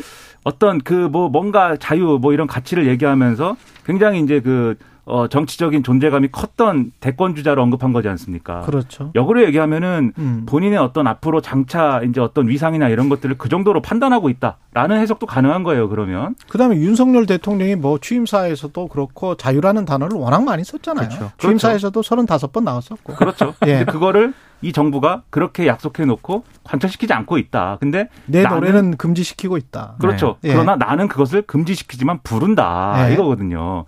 어떤 0.45 0.79
그 0.79 1.09
뭐 1.11 1.29
뭔가 1.29 1.77
자유 1.77 2.19
뭐 2.21 2.33
이런 2.33 2.47
가치를 2.47 2.87
얘기하면서 2.87 3.57
굉장히 3.85 4.21
이제 4.21 4.41
그 4.41 4.77
어, 5.11 5.29
정치적인 5.29 5.83
존재감이 5.83 6.29
컸던 6.29 6.93
대권 7.01 7.35
주자를 7.35 7.61
언급한 7.61 7.93
거지 7.93 8.09
않습니까? 8.09 8.61
그렇죠. 8.61 9.11
역으로 9.15 9.45
얘기하면은 9.45 10.13
음. 10.19 10.47
본인의 10.47 10.79
어떤 10.79 11.07
앞으로 11.07 11.41
장차 11.41 12.01
이제 12.09 12.21
어떤 12.21 12.49
위상이나 12.49 12.89
이런 12.89 13.09
것들을 13.09 13.37
그 13.37 13.49
정도로 13.49 13.83
판단하고 13.83 14.29
있다라는 14.31 15.01
해석도 15.01 15.27
가능한 15.27 15.65
거예요. 15.65 15.89
그러면 15.89 16.35
그다음에 16.49 16.77
윤석열 16.77 17.27
대통령이 17.27 17.75
뭐 17.75 17.99
취임사에서도 17.99 18.89
그렇고 18.89 19.35
자유라는 19.37 19.85
단어를 19.85 20.17
워낙 20.17 20.45
많이 20.45 20.63
썼잖아요. 20.65 21.09
그렇죠. 21.09 21.31
취임사에서도 21.39 22.01
35번 22.01 22.63
나왔었고. 22.63 23.15
그렇죠. 23.15 23.55
예. 23.67 23.79
근데 23.79 23.85
그거를 23.93 24.33
이 24.63 24.73
정부가 24.73 25.23
그렇게 25.31 25.67
약속해 25.67 26.05
놓고 26.05 26.45
관철시키지 26.65 27.13
않고 27.13 27.39
있다. 27.39 27.79
근데 27.81 28.09
내 28.27 28.43
나는- 28.45 28.55
노래는 28.57 28.97
금지시키고 28.99 29.57
있다. 29.57 29.95
그렇죠. 29.99 30.37
네. 30.43 30.51
예. 30.51 30.53
그러나 30.53 30.77
나는 30.77 31.09
그것을 31.09 31.43
금지시키지만 31.43 32.21
부른다. 32.23 33.07
네. 33.09 33.15
이거거든요. 33.15 33.87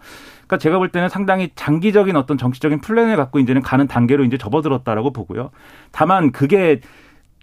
그러니까 0.53 0.59
제가 0.59 0.79
볼 0.79 0.91
때는 0.91 1.09
상당히 1.09 1.51
장기적인 1.55 2.15
어떤 2.17 2.37
정치적인 2.37 2.81
플랜을 2.81 3.17
갖고 3.17 3.39
이제는 3.39 3.63
가는 3.63 3.87
단계로 3.87 4.25
이제 4.25 4.37
접어들었다라고 4.37 5.13
보고요. 5.13 5.51
다만 5.93 6.31
그게 6.31 6.81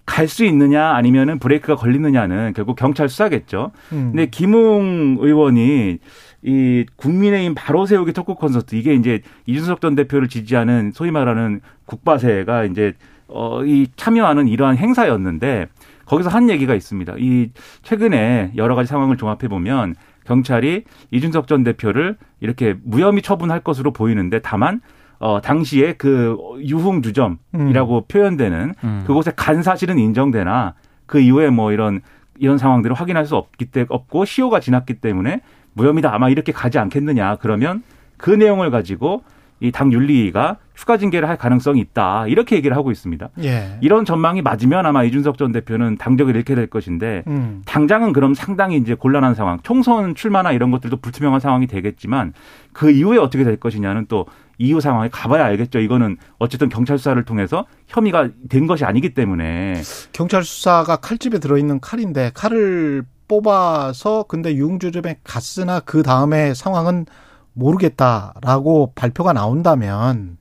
갈수 0.06 0.46
있느냐 0.46 0.89
아니면은 0.92 1.39
브레이크가 1.39 1.75
걸리느냐는 1.75 2.54
결국 2.56 2.75
경찰 2.75 3.10
수사겠죠. 3.10 3.72
음. 3.94 4.12
근데 4.12 4.28
김웅 4.28 5.18
의원이 5.20 5.98
이 6.44 6.86
국민의힘 6.96 7.56
바로 7.56 7.86
세우기 7.86 8.13
특구 8.13 8.36
콘서트 8.36 8.75
이게 8.75 8.94
이제 8.94 9.22
이준석 9.48 9.82
전 9.82 9.96
대표를 9.96 10.28
지지하는 10.28 10.92
소위 10.94 11.10
말하는 11.10 11.62
국바세가 11.86 12.66
이제 12.66 12.94
어이 13.28 13.88
참여하는 13.96 14.48
이러한 14.48 14.78
행사였는데 14.78 15.68
거기서 16.06 16.30
한 16.30 16.50
얘기가 16.50 16.75
있습니다. 16.75 17.16
이 17.18 17.50
최근에 17.84 18.54
여러 18.56 18.75
가지 18.75 18.89
상황을 18.89 19.18
종합해 19.18 19.48
보면 19.48 19.96
경찰이 20.29 20.83
이준석 21.09 21.48
전 21.48 21.63
대표를 21.63 22.15
이렇게 22.39 22.75
무혐의 22.83 23.24
처분할 23.24 23.62
것으로 23.62 23.91
보이는데 23.91 24.39
다만 24.39 24.79
어 25.17 25.41
당시에 25.41 25.93
그 25.93 26.38
유흥주점이라고 26.59 27.98
음. 27.98 28.01
표현되는 28.07 28.74
음. 28.83 29.03
그곳에 29.07 29.33
간 29.36 29.63
사실은 29.63 29.98
인정되나 29.98 30.75
그 31.07 31.19
이후에 31.19 31.50
뭐 31.50 31.71
이런 31.71 32.01
이런 32.38 32.57
상황들을 32.59 32.95
확인할 32.95 33.25
수 33.25 33.36
없기 33.36 33.65
때문에 33.65 33.88
없고 33.89 34.25
시효가 34.25 34.59
지났기 34.59 35.01
때문에 35.01 35.41
무혐의다 35.74 36.13
아마 36.13 36.29
이렇게 36.29 36.51
가지 36.51 36.77
않겠느냐 36.77 37.38
그러면 37.38 37.81
그 38.17 38.29
내용을 38.29 38.69
가지고 38.69 39.24
이 39.62 39.72
당 39.72 39.92
윤리가 39.92 40.58
추가 40.74 40.98
징계를 40.98 41.28
할 41.28 41.38
가능성이 41.38 41.82
있다 41.82 42.28
이렇게 42.28 42.56
얘기를 42.56 42.75
하고 42.78 42.92
있습니다. 42.92 43.30
예. 43.44 43.78
이런 43.82 44.06
전망이 44.06 44.42
맞으면 44.42 44.86
아마 44.86 45.04
이준석 45.04 45.38
전 45.38 45.51
대표는 45.51 45.98
당적을 45.98 46.36
잃게 46.36 46.56
될 46.56 46.68
것인데 46.68 47.24
음. 47.28 47.62
당장은 47.66 48.13
그럼 48.13 48.34
상당히 48.34 48.78
이제 48.78 48.94
곤란한 48.94 49.36
상황, 49.36 49.60
총선 49.63 50.16
출마나 50.16 50.54
이런 50.54 50.72
것들도 50.72 50.98
불투명한 50.98 51.42
상황이 51.42 51.68
되겠지만 51.68 52.34
그 52.72 52.89
이후에 52.92 53.18
어떻게 53.18 53.44
될 53.44 53.58
것이냐는 53.58 54.06
또 54.08 54.25
이후 54.58 54.80
상황에 54.82 55.10
가봐야 55.10 55.46
알겠죠. 55.46 55.80
이거는 55.80 56.18
어쨌든 56.38 56.70
경찰 56.70 56.98
수사를 56.98 57.22
통해서 57.25 57.66
혐의가 57.88 58.30
된 58.50 58.68
것이 58.68 58.86
아니기 58.86 59.13
때문에 59.13 59.82
경찰 60.13 60.44
수사가 60.44 60.98
칼집에 60.98 61.39
들어있는 61.39 61.80
칼인데 61.82 62.32
칼을 62.34 63.04
뽑아서 63.28 64.24
근데 64.28 64.56
유흥주점에 64.56 65.20
갔으나 65.24 65.80
그 65.80 66.04
다음에 66.04 66.54
상황은 66.54 67.06
모르겠다라고 67.53 68.94
발표가 68.96 69.34
나온다면 69.34 70.38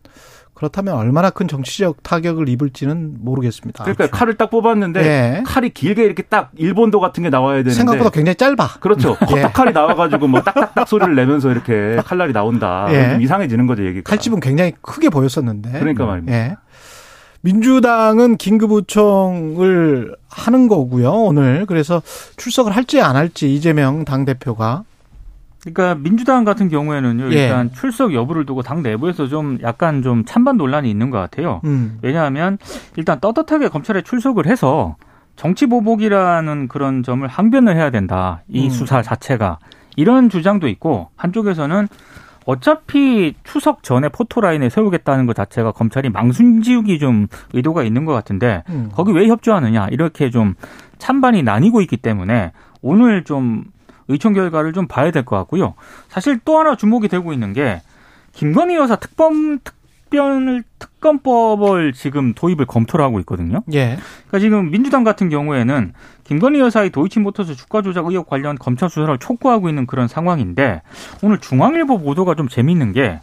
그렇다면 0.58 0.94
얼마나 0.94 1.30
큰 1.30 1.46
정치적 1.46 2.02
타격을 2.02 2.48
입을지는 2.48 3.18
모르겠습니다. 3.20 3.84
그러니까 3.84 4.04
아주. 4.04 4.10
칼을 4.10 4.34
딱 4.34 4.50
뽑았는데 4.50 5.00
예. 5.04 5.42
칼이 5.46 5.70
길게 5.70 6.04
이렇게 6.04 6.24
딱 6.24 6.50
일본도 6.56 6.98
같은 6.98 7.22
게 7.22 7.30
나와야 7.30 7.58
되는데 7.58 7.74
생각보다 7.74 8.10
굉장히 8.10 8.34
짧아. 8.34 8.80
그렇죠. 8.80 9.16
예. 9.36 9.42
칼이 9.42 9.72
나와가지고 9.72 10.26
뭐 10.26 10.42
딱딱딱 10.42 10.88
소리를 10.88 11.14
내면서 11.14 11.52
이렇게 11.52 11.96
칼날이 12.04 12.32
나온다. 12.32 12.88
예. 12.90 13.10
좀 13.10 13.22
이상해지는 13.22 13.68
거죠 13.68 13.86
얘기가. 13.86 14.10
칼집은 14.10 14.40
굉장히 14.40 14.72
크게 14.82 15.10
보였었는데. 15.10 15.78
그러니까 15.78 16.06
말입니다. 16.06 16.36
예. 16.36 16.56
민주당은 17.42 18.36
긴급요청을 18.36 20.16
하는 20.28 20.66
거고요 20.66 21.12
오늘 21.12 21.66
그래서 21.66 22.02
출석을 22.36 22.74
할지 22.74 23.00
안 23.00 23.14
할지 23.14 23.54
이재명 23.54 24.04
당 24.04 24.24
대표가 24.24 24.82
그러니까 25.72 25.94
민주당 25.94 26.44
같은 26.44 26.68
경우에는요 26.68 27.32
예. 27.32 27.44
일단 27.44 27.72
출석 27.72 28.14
여부를 28.14 28.46
두고 28.46 28.62
당 28.62 28.82
내부에서 28.82 29.26
좀 29.26 29.58
약간 29.62 30.02
좀 30.02 30.24
찬반 30.24 30.56
논란이 30.56 30.90
있는 30.90 31.10
것 31.10 31.18
같아요. 31.18 31.60
음. 31.64 31.98
왜냐하면 32.02 32.58
일단 32.96 33.20
떳떳하게 33.20 33.68
검찰에 33.68 34.02
출석을 34.02 34.46
해서 34.46 34.96
정치 35.36 35.66
보복이라는 35.66 36.68
그런 36.68 37.02
점을 37.02 37.26
항변을 37.26 37.76
해야 37.76 37.90
된다. 37.90 38.42
이 38.48 38.64
음. 38.64 38.70
수사 38.70 39.02
자체가 39.02 39.58
이런 39.96 40.30
주장도 40.30 40.68
있고 40.68 41.08
한쪽에서는 41.16 41.88
어차피 42.44 43.34
추석 43.44 43.82
전에 43.82 44.08
포토라인에 44.08 44.70
세우겠다는 44.70 45.26
것 45.26 45.36
자체가 45.36 45.72
검찰이 45.72 46.08
망순지우기 46.08 46.98
좀 46.98 47.26
의도가 47.52 47.82
있는 47.82 48.04
것 48.06 48.12
같은데 48.14 48.62
음. 48.70 48.88
거기 48.92 49.12
왜 49.12 49.28
협조하느냐 49.28 49.88
이렇게 49.90 50.30
좀 50.30 50.54
찬반이 50.96 51.42
나뉘고 51.42 51.82
있기 51.82 51.98
때문에 51.98 52.52
오늘 52.80 53.24
좀 53.24 53.64
의총 54.08 54.32
결과를 54.32 54.72
좀 54.72 54.86
봐야 54.88 55.10
될 55.10 55.24
것 55.24 55.36
같고요. 55.36 55.74
사실 56.08 56.38
또 56.44 56.58
하나 56.58 56.76
주목이 56.76 57.08
되고 57.08 57.32
있는 57.32 57.52
게 57.52 57.82
김건희 58.32 58.76
여사 58.76 58.96
특검 58.96 59.58
특별 59.62 60.62
특검법을 60.78 61.92
지금 61.92 62.32
도입을 62.34 62.64
검토를 62.66 63.04
하고 63.04 63.20
있거든요. 63.20 63.62
예. 63.72 63.98
그러니까 64.28 64.38
지금 64.38 64.70
민주당 64.70 65.04
같은 65.04 65.28
경우에는 65.28 65.92
김건희 66.24 66.60
여사의 66.60 66.90
도이치모터스 66.90 67.54
주가 67.56 67.82
조작 67.82 68.06
의혹 68.06 68.26
관련 68.26 68.56
검찰 68.56 68.88
수사를 68.88 69.16
촉구하고 69.18 69.68
있는 69.68 69.86
그런 69.86 70.08
상황인데 70.08 70.82
오늘 71.22 71.38
중앙일보 71.38 71.98
보도가 71.98 72.34
좀 72.36 72.48
재미있는 72.48 72.92
게 72.92 73.20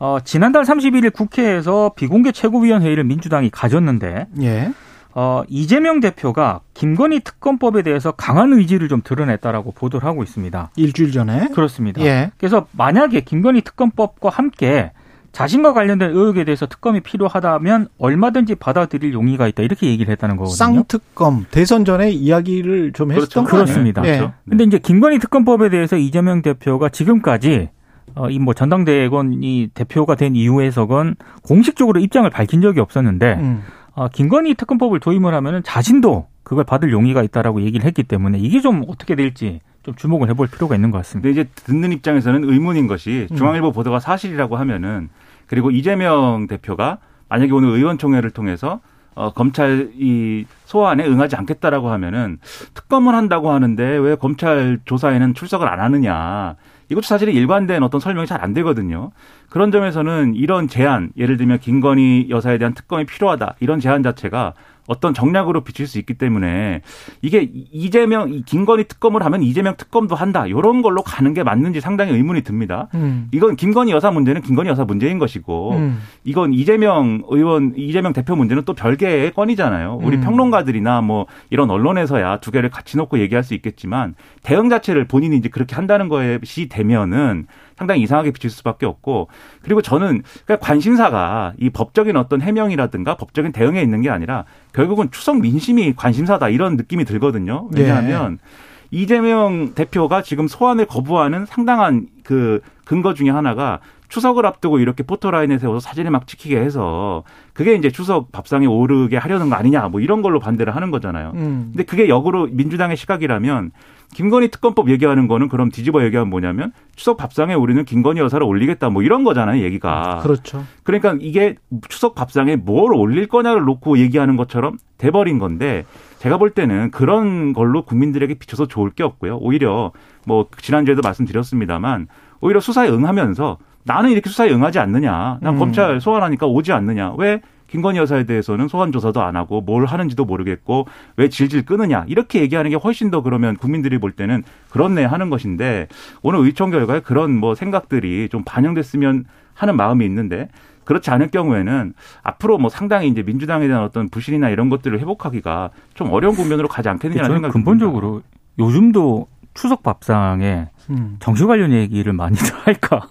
어, 0.00 0.18
지난달 0.24 0.64
31일 0.64 1.12
국회에서 1.12 1.92
비공개 1.94 2.32
최고위원회의를 2.32 3.04
민주당이 3.04 3.50
가졌는데 3.50 4.26
예. 4.42 4.72
어, 5.14 5.42
이재명 5.48 6.00
대표가 6.00 6.60
김건희 6.74 7.20
특검법에 7.20 7.82
대해서 7.82 8.12
강한 8.12 8.52
의지를 8.52 8.88
좀 8.88 9.00
드러냈다라고 9.02 9.72
보도를 9.72 10.06
하고 10.08 10.22
있습니다. 10.22 10.70
일주일 10.76 11.10
전에? 11.12 11.48
그렇습니다. 11.48 12.00
예. 12.02 12.30
그래서 12.38 12.66
만약에 12.72 13.20
김건희 13.22 13.62
특검법과 13.62 14.28
함께 14.28 14.92
자신과 15.32 15.72
관련된 15.74 16.10
의혹에 16.10 16.44
대해서 16.44 16.66
특검이 16.66 17.00
필요하다면 17.00 17.88
얼마든지 17.98 18.56
받아들일 18.56 19.12
용의가 19.12 19.46
있다 19.46 19.62
이렇게 19.62 19.86
얘기를 19.86 20.10
했다는 20.12 20.36
거거든요. 20.36 20.56
쌍특검 20.56 21.46
대선 21.52 21.84
전에 21.84 22.10
이야기를 22.10 22.92
좀 22.92 23.12
했었던 23.12 23.44
그렇죠. 23.44 23.64
그렇습니다. 23.64 24.02
예. 24.06 24.16
그렇죠. 24.18 24.32
근데 24.48 24.64
이제 24.64 24.78
김건희 24.78 25.18
특검법에 25.20 25.68
대해서 25.70 25.96
이재명 25.96 26.42
대표가 26.42 26.88
지금까지 26.88 27.68
어, 28.16 28.28
이 28.28 28.40
뭐 28.40 28.54
전당대회건 28.54 29.38
이 29.42 29.68
대표가 29.72 30.16
된 30.16 30.34
이후에서건 30.34 31.14
공식적으로 31.44 32.00
입장을 32.00 32.28
밝힌 32.30 32.60
적이 32.60 32.80
없었는데 32.80 33.34
음. 33.40 33.62
어, 34.00 34.08
김건희 34.08 34.54
특검법을 34.54 34.98
도입을 34.98 35.34
하면은 35.34 35.62
자신도 35.62 36.26
그걸 36.42 36.64
받을 36.64 36.90
용의가 36.90 37.22
있다라고 37.22 37.60
얘기를 37.60 37.84
했기 37.84 38.02
때문에 38.02 38.38
이게 38.38 38.62
좀 38.62 38.82
어떻게 38.88 39.14
될지 39.14 39.60
좀 39.82 39.94
주목을 39.94 40.30
해볼 40.30 40.46
필요가 40.46 40.74
있는 40.74 40.90
것 40.90 40.96
같습니다. 40.98 41.28
근데 41.28 41.38
이제 41.38 41.50
듣는 41.66 41.92
입장에서는 41.92 42.44
의문인 42.44 42.86
것이 42.86 43.28
음. 43.30 43.36
중앙일보 43.36 43.72
보도가 43.72 44.00
사실이라고 44.00 44.56
하면은 44.56 45.10
그리고 45.46 45.70
이재명 45.70 46.46
대표가 46.46 46.96
만약에 47.28 47.52
오늘 47.52 47.68
의원총회를 47.76 48.30
통해서 48.30 48.80
어, 49.14 49.34
검찰 49.34 49.90
이 49.98 50.46
소환에 50.64 51.06
응하지 51.06 51.36
않겠다라고 51.36 51.90
하면은 51.90 52.38
특검을 52.72 53.14
한다고 53.14 53.50
하는데 53.50 53.84
왜 53.84 54.14
검찰 54.14 54.80
조사에는 54.86 55.34
출석을 55.34 55.68
안 55.68 55.78
하느냐. 55.78 56.56
이것도 56.90 57.02
사실은 57.06 57.32
일관된 57.32 57.82
어떤 57.82 58.00
설명이 58.00 58.26
잘 58.26 58.40
안 58.40 58.54
되거든요. 58.54 59.10
그런 59.50 59.70
점에서는 59.70 60.34
이런 60.34 60.66
제안, 60.66 61.10
예를 61.16 61.36
들면 61.36 61.58
김건희 61.58 62.28
여사에 62.30 62.56
대한 62.58 62.72
특검이 62.72 63.04
필요하다. 63.04 63.56
이런 63.60 63.80
제안 63.80 64.02
자체가 64.02 64.54
어떤 64.90 65.14
정략으로 65.14 65.60
비칠 65.60 65.86
수 65.86 66.00
있기 66.00 66.14
때문에 66.14 66.82
이게 67.22 67.48
이재명 67.70 68.42
김건희 68.44 68.88
특검을 68.88 69.24
하면 69.24 69.40
이재명 69.44 69.76
특검도 69.76 70.16
한다 70.16 70.48
이런 70.48 70.82
걸로 70.82 71.02
가는 71.02 71.32
게 71.32 71.44
맞는지 71.44 71.80
상당히 71.80 72.12
의문이 72.12 72.42
듭니다. 72.42 72.88
음. 72.94 73.28
이건 73.30 73.54
김건희 73.54 73.92
여사 73.92 74.10
문제는 74.10 74.42
김건희 74.42 74.68
여사 74.68 74.84
문제인 74.84 75.20
것이고 75.20 75.74
음. 75.74 76.00
이건 76.24 76.52
이재명 76.52 77.22
의원 77.28 77.72
이재명 77.76 78.12
대표 78.12 78.34
문제는 78.34 78.64
또 78.64 78.74
별개의 78.74 79.32
건이잖아요. 79.32 80.00
우리 80.02 80.16
음. 80.16 80.22
평론가들이나 80.22 81.02
뭐 81.02 81.26
이런 81.50 81.70
언론에서야 81.70 82.38
두 82.40 82.50
개를 82.50 82.68
같이 82.68 82.96
놓고 82.96 83.20
얘기할 83.20 83.44
수 83.44 83.54
있겠지만 83.54 84.16
대응 84.42 84.68
자체를 84.68 85.06
본인이 85.06 85.36
이제 85.36 85.48
그렇게 85.48 85.76
한다는 85.76 86.08
것이 86.08 86.68
되면은 86.68 87.46
상당히 87.80 88.02
이상하게 88.02 88.32
비칠 88.32 88.50
수밖에 88.50 88.84
없고 88.84 89.28
그리고 89.62 89.80
저는 89.80 90.22
그러니까 90.44 90.58
관심사가 90.58 91.54
이 91.58 91.70
법적인 91.70 92.14
어떤 92.14 92.42
해명이라든가 92.42 93.16
법적인 93.16 93.52
대응에 93.52 93.80
있는 93.80 94.02
게 94.02 94.10
아니라 94.10 94.44
결국은 94.74 95.10
추석 95.10 95.40
민심이 95.40 95.94
관심사다 95.96 96.50
이런 96.50 96.76
느낌이 96.76 97.06
들거든요. 97.06 97.70
왜냐하면 97.74 98.32
네. 98.32 98.98
이재명 98.98 99.72
대표가 99.74 100.20
지금 100.20 100.46
소환을 100.46 100.84
거부하는 100.84 101.46
상당한 101.46 102.06
그 102.22 102.60
근거 102.84 103.14
중에 103.14 103.30
하나가 103.30 103.80
추석을 104.10 104.44
앞두고 104.44 104.78
이렇게 104.80 105.02
포토라인에 105.02 105.56
세워서 105.56 105.80
사진을 105.80 106.10
막 106.10 106.26
찍히게 106.26 106.60
해서 106.60 107.22
그게 107.54 107.74
이제 107.76 107.90
추석 107.90 108.30
밥상에 108.30 108.66
오르게 108.66 109.16
하려는 109.16 109.48
거 109.48 109.56
아니냐 109.56 109.88
뭐 109.88 110.00
이런 110.00 110.20
걸로 110.20 110.38
반대를 110.38 110.76
하는 110.76 110.90
거잖아요. 110.90 111.32
음. 111.36 111.70
근데 111.72 111.84
그게 111.84 112.10
역으로 112.10 112.48
민주당의 112.50 112.98
시각이라면 112.98 113.70
김건희 114.14 114.48
특검법 114.48 114.90
얘기하는 114.90 115.28
거는 115.28 115.48
그럼 115.48 115.70
뒤집어 115.70 116.02
얘기하면 116.04 116.30
뭐냐면 116.30 116.72
추석 116.96 117.16
밥상에 117.16 117.54
우리는 117.54 117.84
김건희 117.84 118.20
여사를 118.20 118.44
올리겠다 118.44 118.90
뭐 118.90 119.02
이런 119.02 119.24
거잖아요 119.24 119.62
얘기가. 119.62 120.20
그렇죠. 120.22 120.64
그러니까 120.82 121.16
이게 121.20 121.56
추석 121.88 122.14
밥상에 122.14 122.56
뭘 122.56 122.94
올릴 122.94 123.28
거냐를 123.28 123.62
놓고 123.62 123.98
얘기하는 123.98 124.36
것처럼 124.36 124.78
돼버린 124.98 125.38
건데 125.38 125.84
제가 126.18 126.38
볼 126.38 126.50
때는 126.50 126.90
그런 126.90 127.52
걸로 127.52 127.84
국민들에게 127.84 128.34
비춰서 128.34 128.66
좋을 128.66 128.90
게 128.90 129.02
없고요. 129.02 129.38
오히려 129.38 129.92
뭐 130.26 130.46
지난주에도 130.58 131.00
말씀드렸습니다만 131.02 132.08
오히려 132.40 132.60
수사에 132.60 132.88
응하면서 132.88 133.58
나는 133.84 134.10
이렇게 134.10 134.28
수사에 134.28 134.50
응하지 134.50 134.78
않느냐. 134.78 135.38
난 135.40 135.54
음. 135.54 135.58
검찰 135.58 136.00
소환하니까 136.00 136.46
오지 136.46 136.72
않느냐. 136.72 137.14
왜 137.16 137.40
김건희 137.70 137.98
여사에 137.98 138.24
대해서는 138.24 138.68
소환 138.68 138.90
조사도 138.92 139.22
안 139.22 139.36
하고 139.36 139.60
뭘 139.60 139.86
하는지도 139.86 140.24
모르겠고 140.24 140.86
왜 141.16 141.28
질질 141.28 141.64
끄느냐 141.64 142.04
이렇게 142.08 142.40
얘기하는 142.40 142.70
게 142.70 142.76
훨씬 142.76 143.10
더 143.10 143.22
그러면 143.22 143.56
국민들이 143.56 143.98
볼 143.98 144.12
때는 144.12 144.42
그렇네 144.70 145.04
하는 145.04 145.30
것인데 145.30 145.86
오늘 146.22 146.40
의총 146.40 146.70
결과에 146.70 147.00
그런 147.00 147.36
뭐 147.36 147.54
생각들이 147.54 148.28
좀 148.28 148.42
반영됐으면 148.44 149.24
하는 149.54 149.76
마음이 149.76 150.04
있는데 150.04 150.48
그렇지 150.84 151.10
않을 151.10 151.28
경우에는 151.28 151.92
앞으로 152.22 152.58
뭐 152.58 152.68
상당히 152.68 153.08
이제 153.08 153.22
민주당에 153.22 153.68
대한 153.68 153.84
어떤 153.84 154.08
부실이나 154.08 154.48
이런 154.48 154.68
것들을 154.68 154.98
회복하기가 154.98 155.70
좀 155.94 156.10
어려운 156.10 156.34
국면으로 156.34 156.66
가지 156.66 156.88
않겠느냐는 156.88 157.30
생각이 157.36 157.52
근본적으로 157.52 158.22
듭니다. 158.22 158.28
요즘도 158.58 159.28
추석 159.54 159.84
밥상에 159.84 160.68
음. 160.90 161.16
정치 161.20 161.44
관련 161.44 161.72
얘기를 161.72 162.12
많이들 162.12 162.52
할까? 162.64 163.02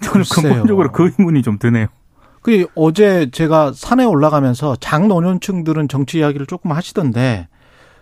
저는 0.00 0.24
글쎄요. 0.24 0.52
근본적으로 0.54 0.90
그 0.90 1.12
의문이 1.16 1.42
좀 1.42 1.58
드네요. 1.58 1.86
그 2.42 2.66
어제 2.74 3.30
제가 3.30 3.72
산에 3.72 4.04
올라가면서 4.04 4.76
장노년층들은 4.76 5.88
정치 5.88 6.18
이야기를 6.18 6.46
조금 6.46 6.72
하시던데 6.72 7.48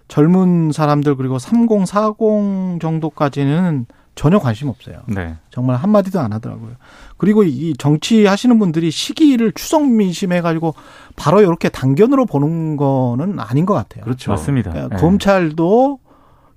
젊은 0.09 0.73
사람들 0.73 1.15
그리고 1.17 1.39
30, 1.39 1.87
40 1.87 2.81
정도까지는 2.81 3.87
전혀 4.17 4.39
관심 4.39 4.69
없어요. 4.69 4.99
네. 5.07 5.37
정말 5.51 5.77
한마디도 5.77 6.19
안 6.19 6.33
하더라고요. 6.33 6.73
그리고 7.17 7.45
이 7.45 7.75
정치 7.79 8.27
하시는 8.27 8.59
분들이 8.59 8.91
시기를 8.91 9.53
추석 9.53 9.87
민심해 9.89 10.41
가지고 10.41 10.75
바로 11.17 11.41
이렇게 11.41 11.69
단견으로 11.69 12.27
보는 12.27 12.77
거는 12.77 13.39
아닌 13.39 13.67
것 13.67 13.75
같아요. 13.75 14.05
그렇죠. 14.05 14.33
맞습니다. 14.33 14.73
네. 14.73 14.97
검찰도 14.97 16.01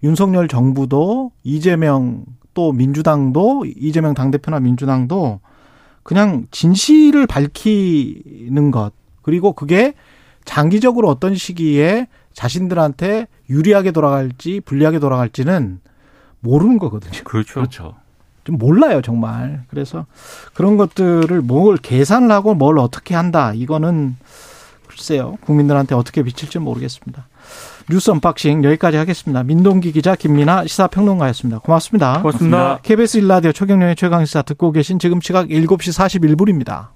윤석열 0.03 0.47
정부도 0.47 1.31
이재명 1.43 2.25
또 2.53 2.71
민주당도 2.71 3.65
이재명 3.77 4.13
당대표나 4.13 4.59
민주당도 4.59 5.39
그냥 6.03 6.47
진실을 6.51 7.27
밝히는 7.27 8.71
것 8.71 8.91
그리고 9.21 9.53
그게 9.53 9.93
장기적으로 10.45 11.09
어떤 11.09 11.35
시기에 11.35 12.07
자신들한테 12.33 13.27
유리하게 13.49 13.91
돌아갈지 13.91 14.61
불리하게 14.61 14.99
돌아갈지는 14.99 15.79
모르는 16.41 16.77
거거든요. 16.77 17.23
그렇죠. 17.23 17.53
그렇죠. 17.55 17.95
좀 18.43 18.57
몰라요, 18.57 19.01
정말. 19.01 19.63
그래서 19.69 20.05
그런 20.53 20.75
것들을 20.75 21.41
뭘 21.41 21.77
계산을 21.77 22.29
하고 22.31 22.53
뭘 22.53 22.77
어떻게 22.77 23.15
한다. 23.15 23.53
이거는 23.53 24.17
글쎄요. 24.87 25.37
국민들한테 25.41 25.95
어떻게 25.95 26.23
비칠지 26.23 26.59
모르겠습니다. 26.59 27.27
뉴스 27.89 28.11
unboxing 28.11 28.63
여기까지 28.63 28.97
하겠습니다. 28.97 29.43
민동기 29.43 29.91
기자 29.91 30.15
김민아 30.15 30.65
시사평론가였습니다. 30.67 31.59
고맙습니다. 31.59 32.21
고맙습니다. 32.21 32.79
KBS 32.81 33.17
일라디오 33.17 33.51
최경영의 33.51 33.95
최강시사 33.95 34.43
듣고 34.43 34.71
계신 34.71 34.99
지금 34.99 35.21
시각 35.21 35.47
7시 35.47 36.27
41분입니다. 36.27 36.87